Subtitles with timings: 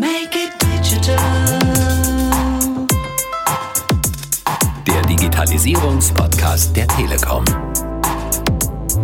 [0.00, 1.18] Make it digital.
[4.86, 7.44] Der Digitalisierungspodcast der Telekom.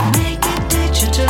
[0.07, 1.29] Make it digital.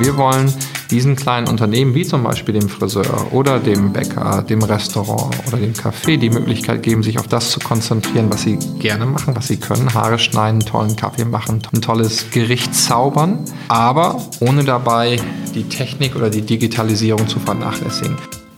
[0.00, 0.52] Wir wollen
[0.90, 5.72] diesen kleinen Unternehmen, wie zum Beispiel dem Friseur oder dem Bäcker, dem Restaurant oder dem
[5.72, 9.56] Café, die Möglichkeit geben, sich auf das zu konzentrieren, was sie gerne machen, was sie
[9.56, 9.92] können.
[9.94, 15.20] Haare schneiden, tollen Kaffee machen, ein tolles Gericht zaubern, aber ohne dabei
[15.54, 18.16] die Technik oder die Digitalisierung zu vernachlässigen.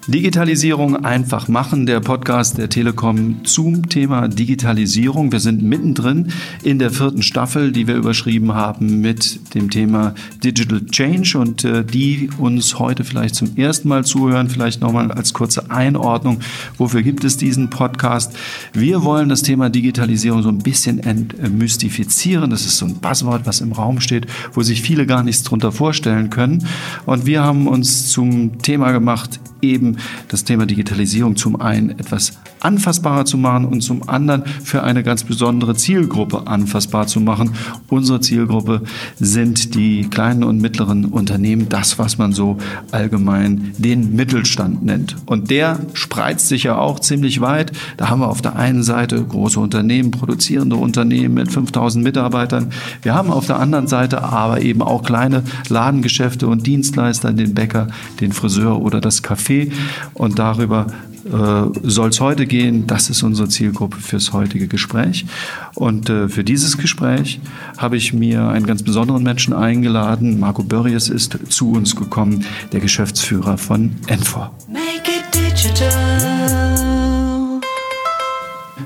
[0.09, 5.33] Digitalisierung einfach machen, der Podcast der Telekom zum Thema Digitalisierung.
[5.33, 6.29] Wir sind mittendrin
[6.63, 11.85] in der vierten Staffel, die wir überschrieben haben mit dem Thema Digital Change und äh,
[11.85, 16.39] die uns heute vielleicht zum ersten Mal zuhören, vielleicht nochmal als kurze Einordnung,
[16.79, 18.37] wofür gibt es diesen Podcast?
[18.73, 22.51] Wir wollen das Thema Digitalisierung so ein bisschen entmystifizieren.
[22.51, 25.73] Das ist so ein Buzzword, was im Raum steht, wo sich viele gar nichts drunter
[25.73, 26.65] vorstellen können.
[27.07, 29.97] Und wir haben uns zum Thema gemacht, eben
[30.29, 35.25] das Thema Digitalisierung zum einen etwas anfassbarer zu machen und zum anderen für eine ganz
[35.25, 37.53] besondere Zielgruppe anfassbar zu machen.
[37.89, 38.83] Unsere Zielgruppe
[39.19, 42.59] sind die kleinen und mittleren Unternehmen, das, was man so
[42.91, 45.17] allgemein den Mittelstand nennt.
[45.27, 47.73] Und der spreizt sich ja auch ziemlich weit.
[47.97, 52.71] Da haben wir auf der einen Seite große Unternehmen, produzierende Unternehmen mit 5000 Mitarbeitern.
[53.03, 57.89] Wir haben auf der anderen Seite aber eben auch kleine Ladengeschäfte und Dienstleister, den Bäcker,
[58.21, 59.73] den Friseur oder das Café.
[60.15, 60.87] Und darüber
[61.31, 62.87] soll es heute gehen.
[62.87, 65.27] Das ist unsere Zielgruppe fürs heutige Gespräch.
[65.75, 67.41] Und äh, für dieses Gespräch
[67.77, 70.41] habe ich mir einen ganz besonderen Menschen eingeladen.
[70.41, 74.55] Marco Börries ist zu uns gekommen, der Geschäftsführer von Enfor.
[74.69, 77.07] Make it digital.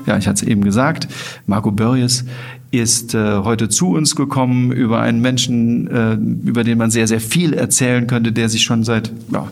[0.05, 1.07] Ja, ich hatte es eben gesagt,
[1.45, 2.25] Marco Börries
[2.71, 7.19] ist äh, heute zu uns gekommen über einen Menschen, äh, über den man sehr, sehr
[7.19, 9.49] viel erzählen könnte, der sich schon seit ja,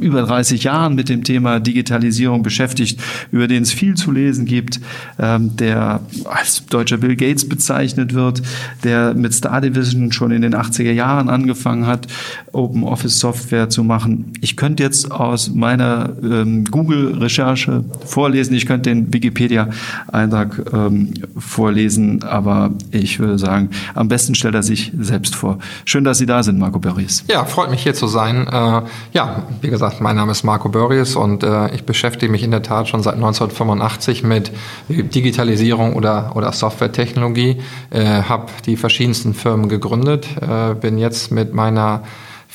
[0.00, 2.98] über 30 Jahren mit dem Thema Digitalisierung beschäftigt,
[3.30, 4.80] über den es viel zu lesen gibt,
[5.18, 8.40] ähm, der als deutscher Bill Gates bezeichnet wird,
[8.84, 12.06] der mit Star Division schon in den 80er Jahren angefangen hat,
[12.52, 14.32] Open Office Software zu machen.
[14.40, 22.45] Ich könnte jetzt aus meiner ähm, Google-Recherche vorlesen, ich könnte den Wikipedia-Eintrag ähm, vorlesen, aber
[22.90, 25.58] ich würde sagen, am besten stellt er sich selbst vor.
[25.84, 27.24] Schön, dass Sie da sind, Marco Börries.
[27.28, 28.46] Ja, freut mich hier zu sein.
[28.46, 32.50] Äh, ja, wie gesagt, mein Name ist Marco Börries und äh, ich beschäftige mich in
[32.50, 34.52] der Tat schon seit 1985 mit
[34.88, 42.02] Digitalisierung oder, oder Softwaretechnologie, äh, habe die verschiedensten Firmen gegründet, äh, bin jetzt mit meiner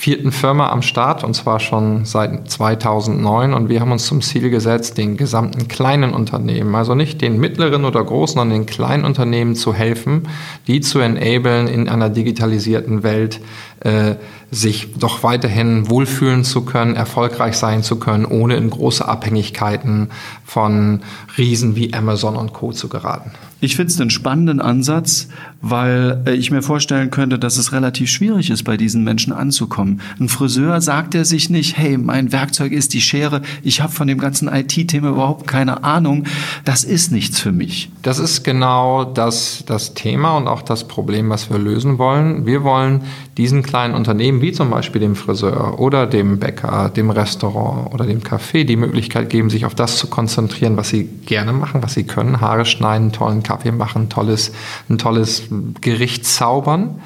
[0.02, 4.50] vierten Firma am Start und zwar schon seit 2009 und wir haben uns zum Ziel
[4.50, 9.54] gesetzt, den gesamten kleinen Unternehmen, also nicht den mittleren oder großen, sondern den kleinen Unternehmen
[9.54, 10.28] zu helfen,
[10.66, 13.42] die zu enablen in einer digitalisierten Welt,
[13.82, 14.16] äh,
[14.52, 20.10] sich doch weiterhin wohlfühlen zu können, erfolgreich sein zu können, ohne in große Abhängigkeiten
[20.46, 21.02] von
[21.38, 22.74] Riesen wie Amazon und Co.
[22.74, 23.32] zu geraten.
[23.64, 25.28] Ich finde es einen spannenden Ansatz,
[25.62, 30.02] weil äh, ich mir vorstellen könnte, dass es relativ schwierig ist, bei diesen Menschen anzukommen.
[30.20, 34.08] Ein Friseur sagt er sich nicht, hey, mein Werkzeug ist die Schere, ich habe von
[34.08, 36.26] dem ganzen IT-Thema überhaupt keine Ahnung,
[36.66, 37.92] das ist nichts für mich.
[38.02, 42.48] Das ist genau das, das Thema und auch das Problem, was wir lösen wollen.
[42.48, 43.02] Wir wollen
[43.42, 48.22] diesen kleinen Unternehmen, wie zum Beispiel dem Friseur oder dem Bäcker, dem Restaurant oder dem
[48.22, 52.04] Café, die Möglichkeit geben, sich auf das zu konzentrieren, was sie gerne machen, was sie
[52.04, 52.40] können.
[52.40, 54.52] Haare schneiden, tollen Kaffee machen, tolles,
[54.90, 55.44] ein tolles
[55.82, 57.02] Gericht zaubern.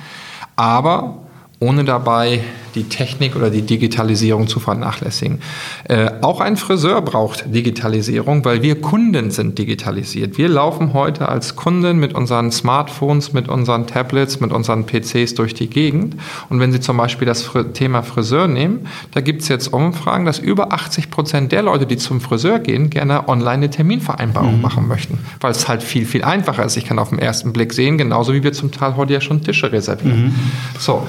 [0.57, 1.24] Aber
[1.59, 2.41] ohne dabei
[2.75, 5.39] die Technik oder die Digitalisierung zu vernachlässigen.
[5.85, 10.37] Äh, auch ein Friseur braucht Digitalisierung, weil wir Kunden sind digitalisiert.
[10.37, 15.53] Wir laufen heute als Kunden mit unseren Smartphones, mit unseren Tablets, mit unseren PCs durch
[15.53, 16.17] die Gegend.
[16.49, 20.25] Und wenn Sie zum Beispiel das Fr Thema Friseur nehmen, da gibt es jetzt Umfragen,
[20.25, 24.61] dass über 80 Prozent der Leute, die zum Friseur gehen, gerne online eine Terminvereinbarung mhm.
[24.61, 26.75] machen möchten, weil es halt viel, viel einfacher ist.
[26.75, 29.41] Ich kann auf den ersten Blick sehen, genauso wie wir zum Teil heute ja schon
[29.41, 30.25] Tische reservieren.
[30.25, 30.35] Mhm.
[30.77, 31.07] So,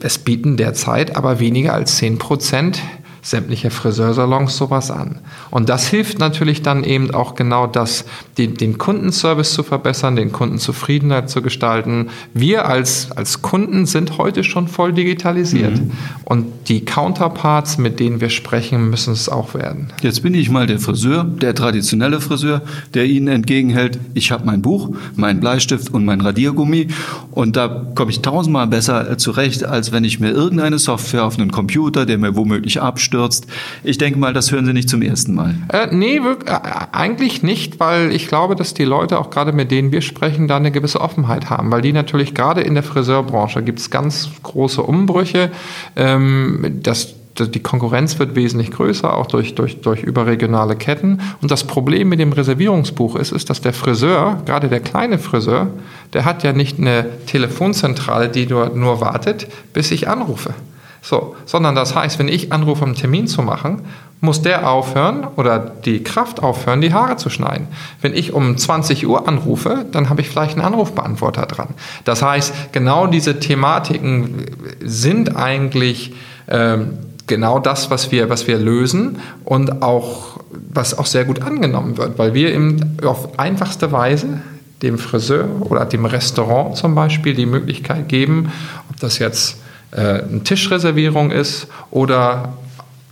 [0.00, 2.80] es bieten derzeit aber weniger als 10 Prozent
[3.24, 5.18] sämtliche Friseursalons sowas an.
[5.50, 8.04] Und das hilft natürlich dann eben auch genau das,
[8.36, 12.10] den, den Kundenservice zu verbessern, den Kundenzufriedenheit zu gestalten.
[12.34, 15.78] Wir als, als Kunden sind heute schon voll digitalisiert.
[15.80, 15.90] Mhm.
[16.24, 19.90] Und die Counterparts, mit denen wir sprechen, müssen es auch werden.
[20.02, 22.60] Jetzt bin ich mal der Friseur, der traditionelle Friseur,
[22.92, 26.88] der Ihnen entgegenhält, ich habe mein Buch, meinen Bleistift und mein Radiergummi
[27.30, 31.50] und da komme ich tausendmal besser zurecht, als wenn ich mir irgendeine Software auf einen
[31.50, 32.82] Computer, der mir womöglich
[33.14, 33.46] abstürzt.
[33.82, 35.54] Ich denke mal, das hören Sie nicht zum ersten Mal.
[35.72, 36.60] Äh, nee, wirklich, äh,
[36.92, 40.56] eigentlich nicht, weil ich glaube, dass die Leute, auch gerade mit denen wir sprechen, da
[40.56, 44.82] eine gewisse Offenheit haben, weil die natürlich gerade in der Friseurbranche gibt es ganz große
[44.82, 45.50] Umbrüche.
[45.96, 51.20] Ähm, das die Konkurrenz wird wesentlich größer, auch durch, durch, durch überregionale Ketten.
[51.42, 55.66] Und das Problem mit dem Reservierungsbuch ist, ist, dass der Friseur, gerade der kleine Friseur,
[56.12, 60.54] der hat ja nicht eine Telefonzentrale, die nur, nur wartet, bis ich anrufe.
[61.04, 63.82] So, sondern das heißt, wenn ich anrufe, um einen Termin zu machen,
[64.22, 67.68] muss der aufhören oder die Kraft aufhören, die Haare zu schneiden.
[68.00, 71.68] Wenn ich um 20 Uhr anrufe, dann habe ich vielleicht einen Anrufbeantworter dran.
[72.04, 74.46] Das heißt, genau diese Thematiken
[74.80, 76.14] sind eigentlich
[76.48, 76.96] ähm,
[77.26, 80.40] genau das, was wir, was wir lösen und auch
[80.72, 84.40] was auch sehr gut angenommen wird, weil wir eben auf einfachste Weise
[84.80, 88.50] dem Friseur oder dem Restaurant zum Beispiel die Möglichkeit geben,
[88.88, 89.58] ob das jetzt
[89.94, 92.54] äh, eine Tischreservierung ist oder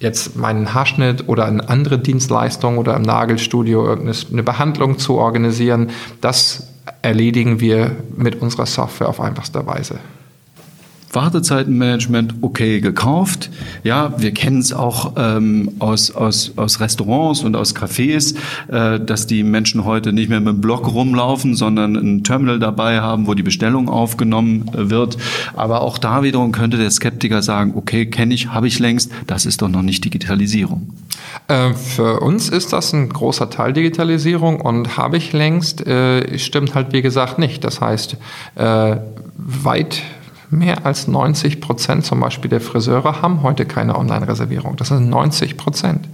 [0.00, 5.90] jetzt meinen Haarschnitt oder eine andere Dienstleistung oder im Nagelstudio irgendeine Behandlung zu organisieren,
[6.20, 6.68] das
[7.02, 9.98] erledigen wir mit unserer Software auf einfachste Weise.
[11.12, 13.50] Wartezeitenmanagement okay gekauft.
[13.84, 18.34] Ja, wir kennen es auch ähm, aus, aus, aus Restaurants und aus Cafés,
[18.68, 23.00] äh, dass die Menschen heute nicht mehr mit dem Block rumlaufen, sondern ein Terminal dabei
[23.00, 25.18] haben, wo die Bestellung aufgenommen äh, wird.
[25.54, 29.46] Aber auch da wiederum könnte der Skeptiker sagen, okay, kenne ich, habe ich längst, das
[29.46, 30.88] ist doch noch nicht Digitalisierung.
[31.48, 36.74] Äh, für uns ist das ein großer Teil Digitalisierung und habe ich längst, äh, stimmt
[36.74, 37.64] halt wie gesagt nicht.
[37.64, 38.16] Das heißt,
[38.56, 38.96] äh,
[39.36, 40.02] weit
[40.52, 44.76] mehr als 90 Prozent zum Beispiel der Friseure haben heute keine Online-Reservierung.
[44.76, 46.08] Das sind 90 Prozent.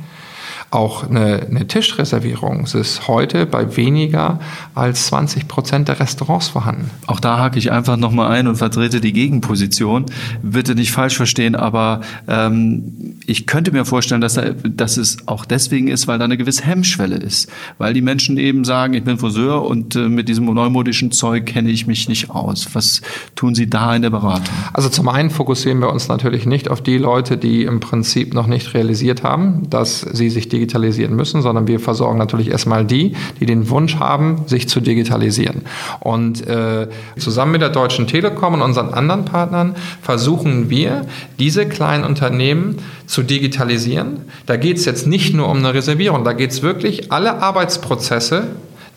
[0.70, 4.38] Auch eine, eine Tischreservierung ist heute bei weniger
[4.74, 6.90] als 20 Prozent der Restaurants vorhanden.
[7.06, 10.04] Auch da hake ich einfach nochmal ein und vertrete die Gegenposition.
[10.42, 15.46] Bitte nicht falsch verstehen, aber ähm, ich könnte mir vorstellen, dass, da, dass es auch
[15.46, 17.50] deswegen ist, weil da eine gewisse Hemmschwelle ist.
[17.78, 21.70] Weil die Menschen eben sagen, ich bin Friseur und äh, mit diesem neumodischen Zeug kenne
[21.70, 22.68] ich mich nicht aus.
[22.74, 23.00] Was
[23.36, 24.54] tun Sie da in der Beratung?
[24.74, 28.46] Also zum einen fokussieren wir uns natürlich nicht auf die Leute, die im Prinzip noch
[28.46, 33.14] nicht realisiert haben, dass sie sich die digitalisieren müssen, sondern wir versorgen natürlich erstmal die,
[33.40, 35.62] die den Wunsch haben, sich zu digitalisieren.
[36.00, 36.88] Und äh,
[37.18, 41.06] zusammen mit der Deutschen Telekom und unseren anderen Partnern versuchen wir,
[41.38, 42.76] diese kleinen Unternehmen
[43.06, 44.20] zu digitalisieren.
[44.46, 48.48] Da geht es jetzt nicht nur um eine Reservierung, da geht es wirklich alle Arbeitsprozesse,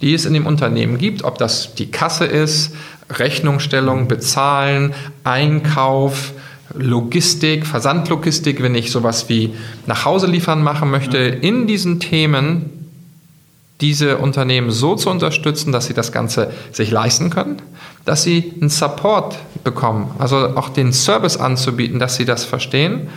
[0.01, 2.73] die es in dem Unternehmen gibt, ob das die Kasse ist,
[3.11, 4.93] Rechnungsstellung, Bezahlen,
[5.23, 6.33] Einkauf,
[6.73, 9.53] Logistik, Versandlogistik, wenn ich sowas wie
[9.88, 12.81] nach Hause liefern machen möchte, in diesen Themen
[13.81, 17.57] diese Unternehmen so zu unterstützen, dass sie das Ganze sich leisten können,
[18.06, 23.09] dass sie einen Support bekommen, also auch den Service anzubieten, dass sie das verstehen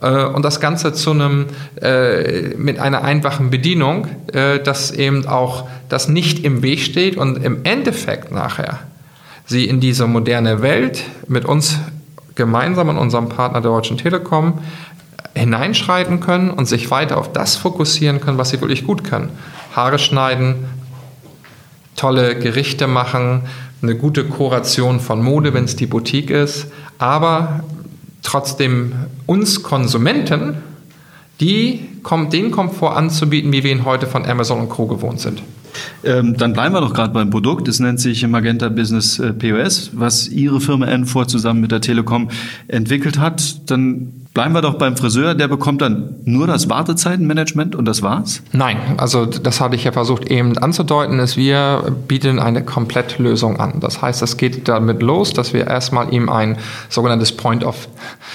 [0.00, 1.46] äh, und das Ganze zu einem
[1.80, 7.44] äh, mit einer einfachen Bedienung, äh, dass eben auch das nicht im Weg steht und
[7.44, 8.80] im Endeffekt nachher
[9.44, 11.78] sie in diese moderne Welt mit uns
[12.36, 14.60] gemeinsam an unserem Partner der Deutschen Telekom
[15.34, 19.30] hineinschreiten können und sich weiter auf das fokussieren können, was sie wirklich gut können.
[19.74, 20.66] Haare schneiden,
[21.96, 23.42] tolle Gerichte machen,
[23.82, 26.68] eine gute Kuration von Mode, wenn es die Boutique ist,
[26.98, 27.60] aber
[28.22, 28.94] trotzdem
[29.26, 30.56] uns Konsumenten
[31.40, 31.88] die,
[32.32, 34.86] den Komfort anzubieten, wie wir ihn heute von Amazon und Co.
[34.86, 35.42] gewohnt sind.
[36.04, 37.68] Ähm, dann bleiben wir doch gerade beim Produkt.
[37.68, 42.30] Es nennt sich Magenta Business äh, POS, was Ihre Firma N4 zusammen mit der Telekom
[42.68, 43.70] entwickelt hat.
[43.70, 48.42] Dann Bleiben wir doch beim Friseur, der bekommt dann nur das Wartezeitenmanagement und das war's?
[48.52, 53.80] Nein, also das hatte ich ja versucht eben anzudeuten, ist wir bieten eine Komplettlösung an.
[53.80, 56.58] Das heißt, es geht damit los, dass wir erstmal ihm ein
[56.90, 57.88] sogenanntes Point of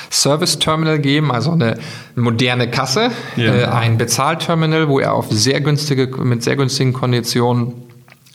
[0.10, 1.78] Service Terminal geben, also eine
[2.16, 3.54] moderne Kasse, ja.
[3.54, 7.74] äh, ein Bezahlterminal, wo er auf sehr günstige, mit sehr günstigen Konditionen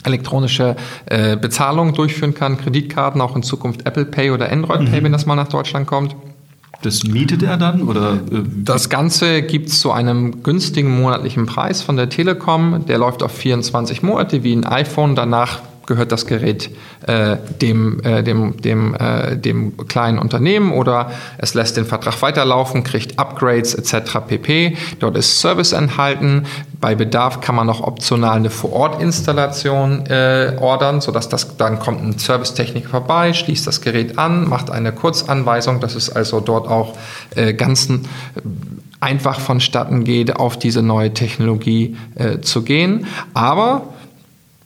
[0.05, 5.05] elektronische äh, Bezahlungen durchführen kann, Kreditkarten, auch in Zukunft Apple Pay oder Android Pay, mhm.
[5.07, 6.15] wenn das mal nach Deutschland kommt.
[6.87, 7.83] Das mietet er dann?
[7.83, 12.87] Oder, äh, das Ganze gibt es zu einem günstigen monatlichen Preis von der Telekom.
[12.87, 15.17] Der läuft auf 24 Monate wie ein iPhone.
[15.17, 16.71] Danach gehört das Gerät
[17.07, 22.85] äh, dem, äh, dem, dem, äh, dem kleinen Unternehmen oder es lässt den Vertrag weiterlaufen,
[22.85, 24.19] kriegt Upgrades etc.
[24.27, 24.77] pp.
[24.99, 26.47] Dort ist Service enthalten.
[26.81, 32.19] Bei Bedarf kann man noch optional eine Vor-Ort-Installation äh, ordern, sodass das dann kommt ein
[32.19, 35.81] Servicetechniker vorbei, schließt das Gerät an, macht eine Kurzanweisung.
[35.81, 36.95] Das ist also dort auch
[37.35, 37.89] äh, ganz
[39.01, 43.07] einfach vonstatten geht, auf diese neue Technologie äh, zu gehen.
[43.35, 43.95] Aber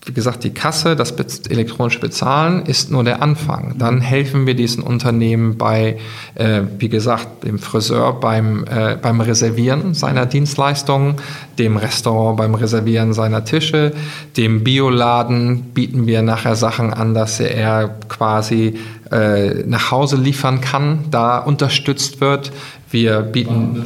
[0.06, 1.12] wie gesagt, die Kasse, das
[1.50, 3.74] elektronische Bezahlen ist nur der Anfang.
[3.78, 5.98] Dann helfen wir diesen Unternehmen bei,
[6.36, 11.16] äh, wie gesagt, dem Friseur beim, äh, beim Reservieren seiner Dienstleistungen,
[11.58, 13.92] dem Restaurant beim Reservieren seiner Tische,
[14.38, 18.78] dem Bioladen bieten wir nachher Sachen an, dass er quasi
[19.10, 22.52] äh, nach Hause liefern kann, da unterstützt wird.
[22.90, 23.84] Wir bieten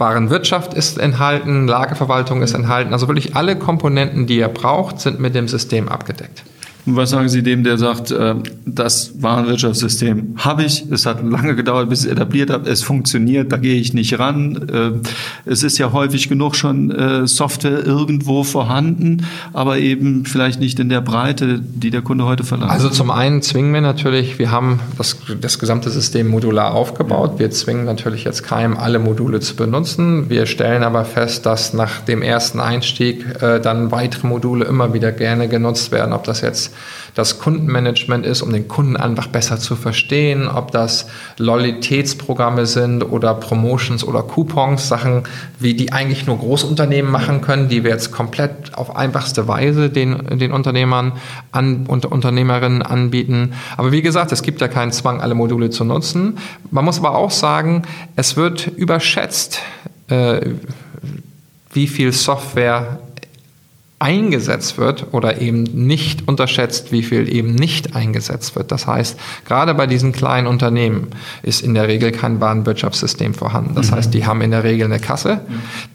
[0.00, 2.92] Warenwirtschaft ist enthalten, Lagerverwaltung ist enthalten.
[2.92, 6.42] Also wirklich alle Komponenten, die er braucht, sind mit dem System abgedeckt.
[6.86, 8.34] Und was sagen Sie dem, der sagt, äh,
[8.64, 13.52] das Warenwirtschaftssystem habe ich, es hat lange gedauert, bis ich es etabliert habe, es funktioniert,
[13.52, 14.68] da gehe ich nicht ran.
[14.68, 20.78] Äh, es ist ja häufig genug schon äh, Software irgendwo vorhanden, aber eben vielleicht nicht
[20.80, 22.72] in der Breite, die der Kunde heute verlangt.
[22.72, 27.34] Also zum einen zwingen wir natürlich, wir haben das, das gesamte System modular aufgebaut.
[27.38, 30.30] Wir zwingen natürlich jetzt keinem, alle Module zu benutzen.
[30.30, 35.48] Wir stellen aber fest, dass nach dem ersten Einstieg dann weitere Module immer wieder gerne
[35.48, 36.69] genutzt werden, ob das jetzt
[37.14, 41.06] das Kundenmanagement ist, um den Kunden einfach besser zu verstehen, ob das
[41.38, 45.24] Loyalitätsprogramme sind oder Promotions oder Coupons, Sachen,
[45.58, 50.38] wie die eigentlich nur Großunternehmen machen können, die wir jetzt komplett auf einfachste Weise den,
[50.38, 51.12] den Unternehmern
[51.52, 53.54] an, und Unternehmerinnen anbieten.
[53.76, 56.38] Aber wie gesagt, es gibt ja keinen Zwang, alle Module zu nutzen.
[56.70, 57.82] Man muss aber auch sagen,
[58.16, 59.60] es wird überschätzt,
[60.08, 60.40] äh,
[61.72, 63.00] wie viel Software
[64.00, 68.72] eingesetzt wird oder eben nicht unterschätzt, wie viel eben nicht eingesetzt wird.
[68.72, 71.08] Das heißt, gerade bei diesen kleinen Unternehmen
[71.42, 73.74] ist in der Regel kein Warenwirtschaftssystem vorhanden.
[73.74, 73.96] Das mhm.
[73.96, 75.42] heißt, die haben in der Regel eine Kasse,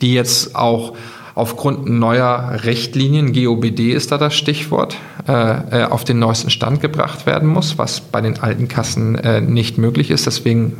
[0.01, 0.95] die jetzt auch
[1.33, 4.95] aufgrund neuer Richtlinien, GOBD ist da das Stichwort,
[5.27, 9.41] äh, äh, auf den neuesten Stand gebracht werden muss, was bei den alten Kassen äh,
[9.41, 10.27] nicht möglich ist.
[10.27, 10.77] Deswegen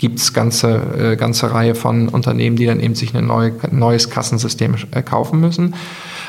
[0.00, 4.08] gibt es ganze, äh, ganze Reihe von Unternehmen, die dann eben sich ein neue, neues
[4.08, 5.74] Kassensystem äh, kaufen müssen.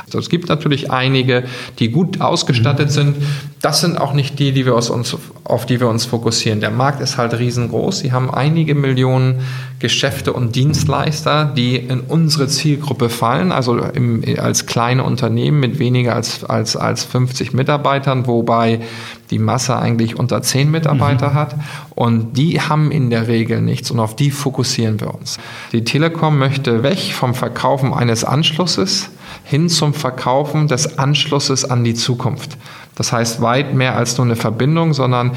[0.03, 1.45] Also es gibt natürlich einige,
[1.79, 2.91] die gut ausgestattet mhm.
[2.91, 3.15] sind.
[3.61, 6.61] Das sind auch nicht die, die wir uns, auf die wir uns fokussieren.
[6.61, 7.99] Der Markt ist halt riesengroß.
[7.99, 9.41] Sie haben einige Millionen
[9.77, 16.15] Geschäfte und Dienstleister, die in unsere Zielgruppe fallen, also im, als kleine Unternehmen mit weniger
[16.15, 18.81] als, als, als 50 Mitarbeitern, wobei
[19.29, 21.33] die Masse eigentlich unter 10 Mitarbeiter mhm.
[21.35, 21.55] hat.
[21.93, 25.37] Und die haben in der Regel nichts und auf die fokussieren wir uns.
[25.71, 29.09] Die Telekom möchte weg vom Verkaufen eines Anschlusses
[29.43, 32.57] hin zum Verkaufen des Anschlusses an die Zukunft.
[32.95, 35.31] Das heißt weit mehr als nur eine Verbindung, sondern,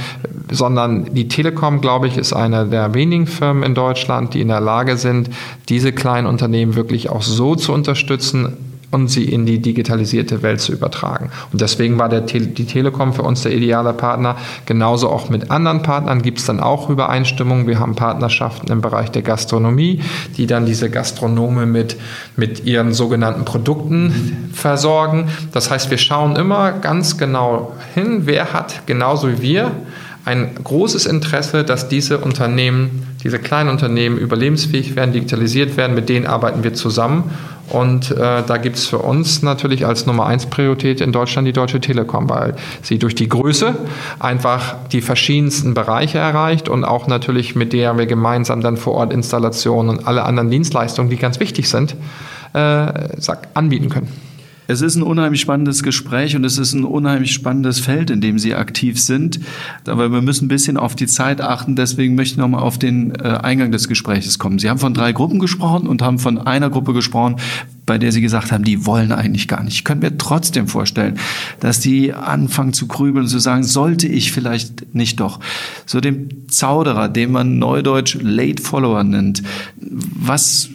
[0.51, 4.61] sondern die Telekom, glaube ich, ist eine der wenigen Firmen in Deutschland, die in der
[4.61, 5.31] Lage sind,
[5.69, 8.57] diese kleinen Unternehmen wirklich auch so zu unterstützen,
[8.95, 11.31] und sie in die digitalisierte Welt zu übertragen.
[11.53, 14.37] Und deswegen war der die Telekom für uns der ideale Partner.
[14.67, 17.67] Genauso auch mit anderen Partnern gibt es dann auch Übereinstimmungen.
[17.67, 20.01] Wir haben Partnerschaften im Bereich der Gastronomie,
[20.37, 21.97] die dann diese Gastronome mit,
[22.37, 25.29] mit ihren sogenannten Produkten versorgen.
[25.53, 29.73] Das heißt, wir schauen immer ganz genau hin, wer hat genauso wie wir
[30.25, 35.95] ein großes Interesse, dass diese Unternehmen, diese kleinen Unternehmen überlebensfähig werden, digitalisiert werden.
[35.95, 37.31] Mit denen arbeiten wir zusammen.
[37.71, 41.53] Und äh, da gibt es für uns natürlich als Nummer eins Priorität in Deutschland die
[41.53, 43.75] Deutsche Telekom, weil sie durch die Größe
[44.21, 49.13] einfach die verschiedensten Bereiche erreicht und auch natürlich mit der wir gemeinsam dann vor Ort
[49.13, 51.97] Installationen und alle anderen Dienstleistungen, die ganz wichtig sind,
[52.53, 52.87] äh,
[53.55, 54.24] anbieten können.
[54.67, 58.39] Es ist ein unheimlich spannendes Gespräch und es ist ein unheimlich spannendes Feld, in dem
[58.39, 59.41] Sie aktiv sind.
[59.87, 61.77] Aber wir müssen ein bisschen auf die Zeit achten.
[61.77, 64.59] Deswegen möchte ich nochmal auf den äh, Eingang des Gesprächs kommen.
[64.59, 67.37] Sie haben von drei Gruppen gesprochen und haben von einer Gruppe gesprochen,
[67.87, 69.75] bei der Sie gesagt haben, die wollen eigentlich gar nicht.
[69.75, 71.19] Ich könnte mir trotzdem vorstellen,
[71.61, 75.41] dass die anfangen zu grübeln und zu sagen, sollte ich vielleicht nicht doch.
[75.87, 79.43] So dem Zauderer, den man neudeutsch Late Follower nennt.
[79.77, 80.71] Was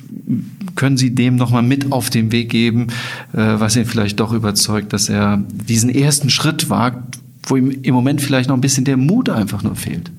[0.75, 2.88] können Sie dem nochmal mit auf den Weg geben,
[3.34, 7.94] äh, was ihn vielleicht doch überzeugt, dass er diesen ersten Schritt wagt, wo ihm im
[7.94, 10.12] Moment vielleicht noch ein bisschen der Mut einfach nur fehlt?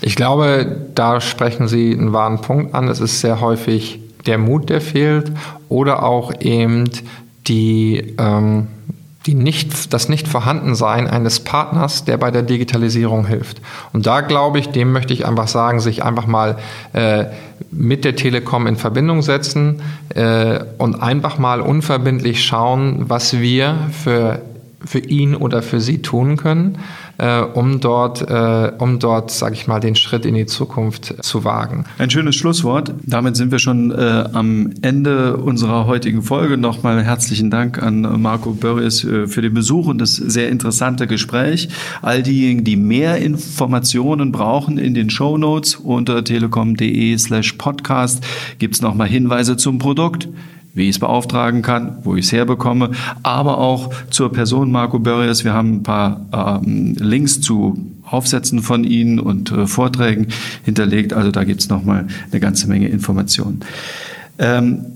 [0.00, 2.88] Ich glaube, da sprechen Sie einen wahren Punkt an.
[2.88, 5.32] Es ist sehr häufig der Mut, der fehlt
[5.68, 6.90] oder auch eben
[7.46, 8.68] die, ähm,
[9.26, 13.60] die nicht, das Nicht-Vorhandensein eines Partners, der bei der Digitalisierung hilft.
[13.92, 16.58] Und da glaube ich, dem möchte ich einfach sagen, sich einfach mal
[16.92, 17.26] äh,
[17.70, 19.82] mit der Telekom in Verbindung setzen
[20.14, 24.40] äh, und einfach mal unverbindlich schauen, was wir für,
[24.84, 26.78] für ihn oder für sie tun können
[27.20, 31.44] äh, um dort, äh, um dort, sage ich mal, den Schritt in die Zukunft zu
[31.44, 31.84] wagen.
[31.98, 32.94] Ein schönes Schlusswort.
[33.02, 36.56] Damit sind wir schon äh, am Ende unserer heutigen Folge.
[36.56, 41.68] Nochmal herzlichen Dank an Marco Börries äh, für den Besuch und das sehr interessante Gespräch.
[42.00, 48.24] All diejenigen, die mehr Informationen brauchen in den Show Notes unter telekom.de slash podcast
[48.58, 50.28] gibt es nochmal Hinweise zum Produkt
[50.74, 52.90] wie ich es beauftragen kann, wo ich es herbekomme,
[53.22, 55.44] aber auch zur Person Marco Börries.
[55.44, 60.28] Wir haben ein paar ähm, Links zu Aufsätzen von Ihnen und äh, Vorträgen
[60.64, 61.12] hinterlegt.
[61.12, 63.60] Also da gibt es nochmal eine ganze Menge Informationen.
[64.38, 64.86] Ähm,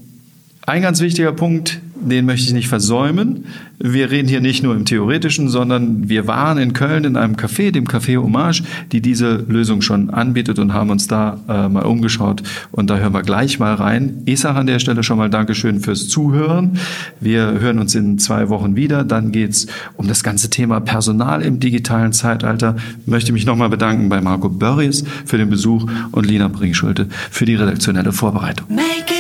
[0.67, 3.45] Ein ganz wichtiger Punkt, den möchte ich nicht versäumen.
[3.79, 7.71] Wir reden hier nicht nur im Theoretischen, sondern wir waren in Köln in einem Café,
[7.71, 12.43] dem Café Hommage, die diese Lösung schon anbietet und haben uns da äh, mal umgeschaut.
[12.71, 14.23] Und da hören wir gleich mal rein.
[14.25, 16.79] Ich sage an der Stelle schon mal Dankeschön fürs Zuhören.
[17.21, 19.05] Wir hören uns in zwei Wochen wieder.
[19.05, 19.67] Dann geht's
[19.97, 22.77] um das ganze Thema Personal im digitalen Zeitalter.
[23.03, 27.45] Ich möchte mich nochmal bedanken bei Marco Börries für den Besuch und Lina Bringschulte für
[27.45, 28.67] die redaktionelle Vorbereitung.
[28.75, 29.14] Make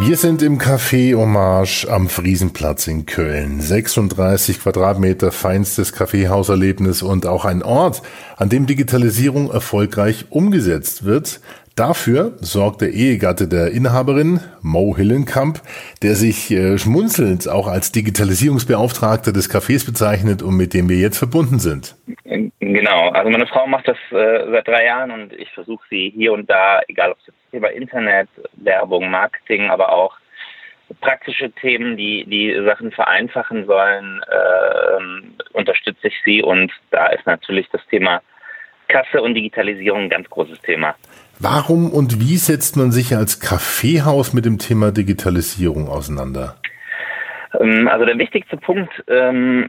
[0.00, 3.60] Wir sind im Café Hommage am Friesenplatz in Köln.
[3.60, 8.02] 36 Quadratmeter feinstes Kaffeehauserlebnis und auch ein Ort,
[8.36, 11.40] an dem Digitalisierung erfolgreich umgesetzt wird.
[11.78, 15.60] Dafür sorgt der Ehegatte der Inhaberin, Mo Hillenkamp,
[16.02, 21.18] der sich äh, schmunzelnd auch als Digitalisierungsbeauftragter des Cafés bezeichnet und mit dem wir jetzt
[21.18, 21.94] verbunden sind.
[22.58, 26.32] Genau, also meine Frau macht das äh, seit drei Jahren und ich versuche sie hier
[26.32, 30.16] und da, egal ob es jetzt über Internet, Werbung, Marketing, aber auch
[31.00, 37.68] praktische Themen, die die Sachen vereinfachen sollen, äh, unterstütze ich sie und da ist natürlich
[37.70, 38.20] das Thema
[38.88, 40.96] Kasse und Digitalisierung ein ganz großes Thema.
[41.40, 46.56] Warum und wie setzt man sich als Kaffeehaus mit dem Thema Digitalisierung auseinander?
[47.60, 49.68] Ähm, Also der wichtigste Punkt ähm,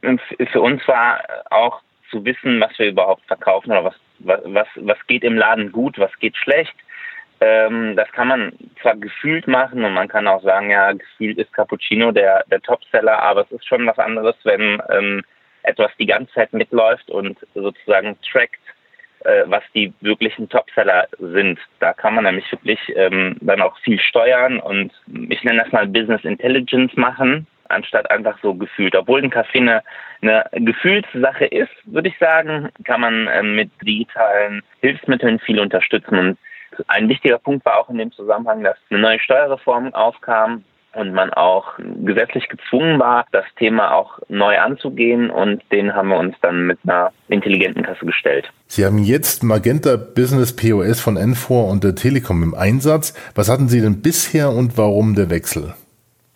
[0.52, 1.22] für uns war
[1.52, 6.00] auch zu wissen, was wir überhaupt verkaufen oder was, was, was, geht im Laden gut,
[6.00, 6.74] was geht schlecht.
[7.40, 11.54] Ähm, das kann man zwar gefühlt machen und man kann auch sagen, ja, gefühlt ist
[11.54, 14.82] Cappuccino der, der Topseller, aber es ist schon was anderes, wenn
[15.64, 18.60] etwas die ganze Zeit mitläuft und sozusagen trackt,
[19.26, 21.60] äh, was die wirklichen Topseller sind.
[21.80, 24.92] Da kann man nämlich wirklich ähm, dann auch viel steuern und
[25.30, 28.96] ich nenne das mal Business Intelligence machen, anstatt einfach so gefühlt.
[28.96, 29.84] Obwohl ein Kaffee eine,
[30.22, 36.18] eine Gefühlssache ist, würde ich sagen, kann man ähm, mit digitalen Hilfsmitteln viel unterstützen.
[36.18, 36.38] Und
[36.88, 41.32] ein wichtiger Punkt war auch in dem Zusammenhang, dass eine neue Steuerreform aufkam und man
[41.34, 46.66] auch gesetzlich gezwungen war, das Thema auch neu anzugehen und den haben wir uns dann
[46.68, 48.52] mit einer intelligenten Kasse gestellt.
[48.68, 53.14] Sie haben jetzt Magenta Business POS von N4 und der Telekom im Einsatz.
[53.36, 55.74] Was hatten Sie denn bisher und warum der Wechsel?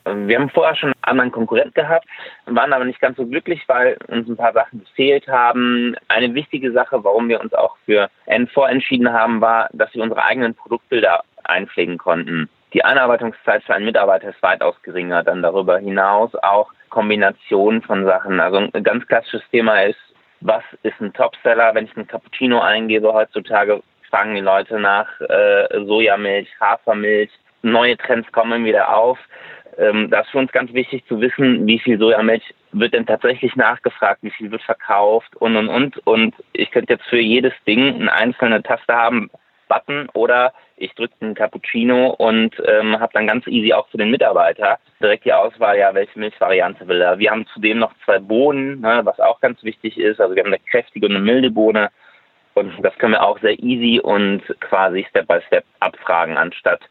[0.05, 2.05] Wir haben vorher schon einen anderen Konkurrent gehabt,
[2.45, 5.95] waren aber nicht ganz so glücklich, weil uns ein paar Sachen gefehlt haben.
[6.09, 10.23] Eine wichtige Sache, warum wir uns auch für N4 entschieden haben, war, dass wir unsere
[10.23, 12.49] eigenen Produktbilder einpflegen konnten.
[12.73, 15.23] Die Einarbeitungszeit für einen Mitarbeiter ist weitaus geringer.
[15.23, 18.39] Dann darüber hinaus auch Kombination von Sachen.
[18.39, 19.99] Also ein ganz klassisches Thema ist,
[20.41, 21.73] was ist ein Topseller?
[21.75, 27.31] Wenn ich einen Cappuccino eingebe heutzutage, fragen die Leute nach äh, Sojamilch, Hafermilch.
[27.61, 29.17] Neue Trends kommen wieder auf.
[29.77, 33.55] Ähm, da ist für uns ganz wichtig zu wissen, wie viel Sojamilch wird denn tatsächlich
[33.55, 35.97] nachgefragt, wie viel wird verkauft und und und.
[36.05, 39.29] Und ich könnte jetzt für jedes Ding eine einzelne Taste haben,
[39.67, 44.11] Button oder ich drücke einen Cappuccino und ähm, habe dann ganz easy auch für den
[44.11, 47.19] Mitarbeiter direkt die Auswahl, ja, welche Milchvariante will er.
[47.19, 50.19] Wir haben zudem noch zwei Bohnen, ne, was auch ganz wichtig ist.
[50.19, 51.89] Also wir haben eine kräftige und eine milde Bohne.
[52.53, 56.81] Und das können wir auch sehr easy und quasi Step by Step abfragen, anstatt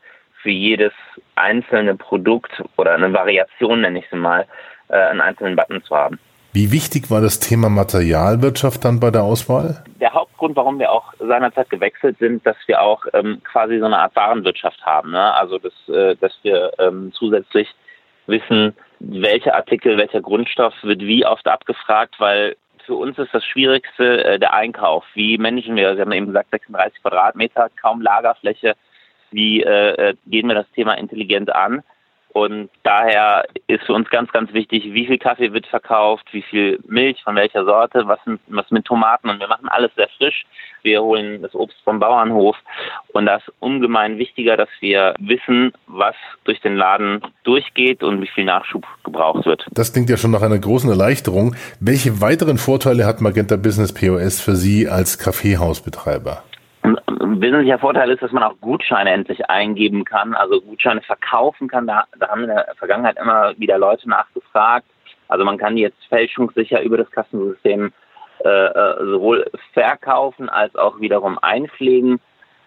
[0.42, 0.92] für jedes
[1.36, 4.46] einzelne Produkt oder eine Variation, nenne ich es mal,
[4.88, 6.18] äh, einen einzelnen Button zu haben.
[6.52, 9.84] Wie wichtig war das Thema Materialwirtschaft dann bei der Auswahl?
[10.00, 13.98] Der Hauptgrund, warum wir auch seinerzeit gewechselt sind, dass wir auch ähm, quasi so eine
[13.98, 15.12] Art Warenwirtschaft haben.
[15.12, 15.34] Ne?
[15.34, 17.68] Also dass, äh, dass wir ähm, zusätzlich
[18.26, 24.24] wissen, welcher Artikel, welcher Grundstoff wird wie oft abgefragt, weil für uns ist das Schwierigste
[24.24, 25.04] äh, der Einkauf.
[25.14, 25.94] Wie managen wir?
[25.94, 28.74] Sie haben eben gesagt, 36 Quadratmeter, kaum Lagerfläche.
[29.30, 31.82] Wie äh, äh, gehen wir das Thema intelligent an?
[32.34, 36.78] Und daher ist für uns ganz, ganz wichtig, wie viel Kaffee wird verkauft, wie viel
[36.86, 39.28] Milch, von welcher Sorte, was, mit- was mit Tomaten.
[39.28, 40.46] Und wir machen alles sehr frisch.
[40.82, 42.56] Wir holen das Obst vom Bauernhof.
[43.12, 46.14] Und das ist ungemein wichtiger, dass wir wissen, was
[46.44, 49.66] durch den Laden durchgeht und wie viel Nachschub gebraucht wird.
[49.72, 51.54] Das klingt ja schon nach einer großen Erleichterung.
[51.80, 56.42] Welche weiteren Vorteile hat Magenta Business POS für Sie als Kaffeehausbetreiber?
[57.22, 61.86] Ein wesentlicher Vorteil ist, dass man auch Gutscheine endlich eingeben kann, also Gutscheine verkaufen kann.
[61.86, 64.86] Da, da haben in der Vergangenheit immer wieder Leute nachgefragt.
[65.28, 67.92] Also man kann die jetzt fälschungssicher über das Kassensystem
[68.44, 72.18] äh, äh, sowohl verkaufen als auch wiederum einpflegen.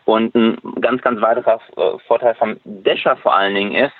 [0.05, 3.95] Und ein ganz, ganz weiterer äh, Vorteil vom Dasher vor allen Dingen ist,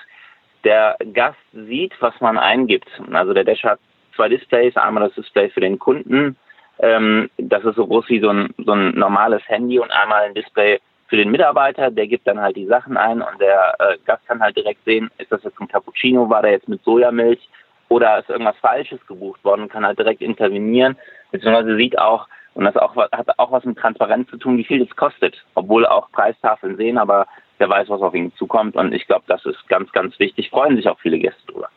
[0.64, 2.88] der Gast sieht, was man eingibt.
[3.12, 3.80] Also der Dasher hat
[4.14, 6.38] zwei Displays, einmal das Display für den Kunden,
[6.78, 10.34] ähm, das ist so groß wie so ein, so ein normales Handy und einmal ein
[10.34, 14.26] Display für den Mitarbeiter, der gibt dann halt die Sachen ein und der äh, Gast
[14.26, 17.48] kann halt direkt sehen, ist das jetzt ein Cappuccino, war der jetzt mit Sojamilch
[17.88, 20.96] oder ist irgendwas Falsches gebucht worden kann halt direkt intervenieren,
[21.30, 24.84] beziehungsweise sieht auch, Und das auch, hat auch was mit Transparenz zu tun, wie viel
[24.84, 25.44] das kostet.
[25.54, 27.26] Obwohl auch Preistafeln sehen, aber
[27.58, 28.76] wer weiß, was auf ihn zukommt.
[28.76, 30.48] Und ich glaube, das ist ganz, ganz wichtig.
[30.50, 31.68] Freuen sich auch viele Gäste drüber.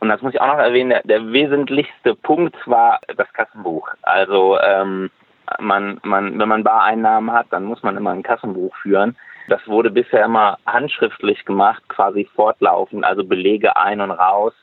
[0.00, 3.88] Und das muss ich auch noch erwähnen, der, der wesentlichste Punkt war das Kassenbuch.
[4.02, 5.10] Also ähm,
[5.58, 9.16] man, man, wenn man Bareinnahmen hat, dann muss man immer ein Kassenbuch führen.
[9.48, 14.54] Das wurde bisher immer handschriftlich gemacht, quasi fortlaufend, also Belege ein und raus.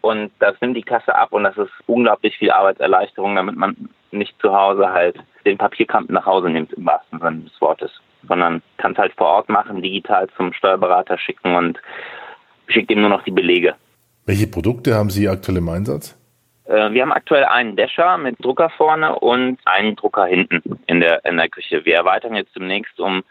[0.00, 4.38] Und das nimmt die Kasse ab und das ist unglaublich viel Arbeitserleichterung, damit man nicht
[4.40, 7.90] zu Hause halt den Papierkampen nach Hause nimmt, im wahrsten Sinne des Wortes,
[8.26, 11.80] sondern kann es halt vor Ort machen, digital zum Steuerberater schicken und
[12.66, 13.76] schickt ihm nur noch die Belege.
[14.24, 16.16] Welche Produkte haben Sie aktuell im Einsatz?
[16.64, 21.24] Äh, wir haben aktuell einen Dasher mit Drucker vorne und einen Drucker hinten in der,
[21.24, 21.84] in der Küche.
[21.84, 23.22] Wir erweitern jetzt demnächst um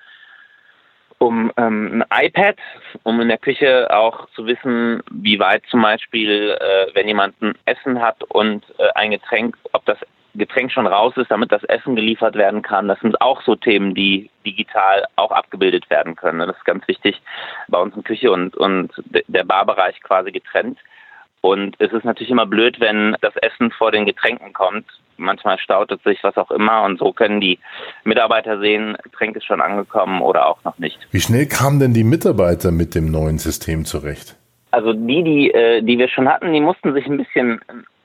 [1.21, 2.57] um ähm, ein iPad,
[3.03, 7.53] um in der Küche auch zu wissen, wie weit zum Beispiel, äh, wenn jemand ein
[7.65, 9.99] Essen hat und äh, ein Getränk, ob das
[10.35, 12.87] Getränk schon raus ist, damit das Essen geliefert werden kann.
[12.87, 16.39] Das sind auch so Themen, die digital auch abgebildet werden können.
[16.39, 17.21] Das ist ganz wichtig
[17.67, 18.91] bei uns in Küche und, und
[19.27, 20.79] der Barbereich quasi getrennt.
[21.41, 24.85] Und es ist natürlich immer blöd, wenn das Essen vor den Getränken kommt.
[25.17, 26.83] Manchmal staut es sich, was auch immer.
[26.83, 27.59] Und so können die
[28.03, 30.99] Mitarbeiter sehen, Getränk ist schon angekommen oder auch noch nicht.
[31.11, 34.37] Wie schnell kamen denn die Mitarbeiter mit dem neuen System zurecht?
[34.69, 37.59] Also die, die, äh, die wir schon hatten, die mussten sich ein bisschen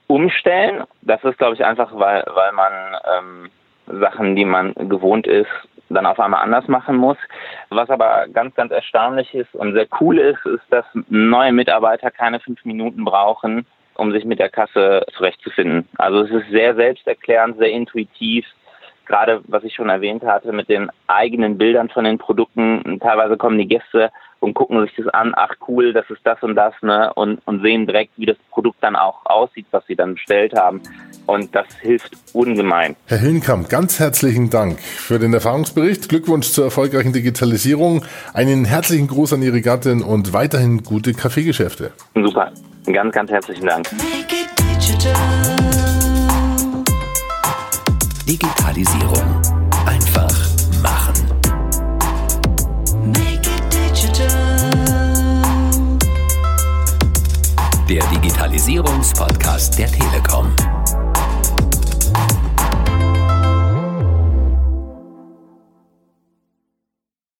[0.07, 0.85] umstellen.
[1.03, 2.73] Das ist, glaube ich, einfach, weil, weil man
[3.19, 3.51] ähm,
[4.01, 5.51] Sachen, die man gewohnt ist,
[5.88, 7.19] dann auf einmal anders machen muss.
[7.71, 12.40] Was aber ganz, ganz erstaunlich ist und sehr cool ist, ist, dass neue Mitarbeiter keine
[12.40, 15.88] fünf Minuten brauchen, um sich mit der Kasse zurechtzufinden.
[15.97, 18.47] Also es ist sehr selbsterklärend, sehr intuitiv.
[19.07, 22.99] Gerade was ich schon erwähnt hatte mit den eigenen Bildern von den Produkten.
[23.01, 26.55] Teilweise kommen die Gäste und gucken sich das an, ach cool, das ist das und
[26.57, 27.12] das, ne?
[27.14, 30.83] Und, und sehen direkt, wie das Produkt dann auch aussieht, was sie dann bestellt haben.
[31.27, 32.97] Und das hilft ungemein.
[33.07, 36.09] Herr Hillenkamp, ganz herzlichen Dank für den Erfahrungsbericht.
[36.09, 38.05] Glückwunsch zur erfolgreichen Digitalisierung.
[38.35, 41.92] Einen herzlichen Gruß an Ihre Gattin und weiterhin gute Kaffeegeschäfte.
[42.14, 42.53] Super.
[42.87, 43.88] Ganz, ganz herzlichen Dank.
[48.26, 49.40] Digitalisierung.
[49.86, 50.34] Einfach
[50.82, 51.14] machen.
[53.04, 54.72] Make it digital.
[57.88, 60.52] Der Digitalisierungspodcast der Telekom.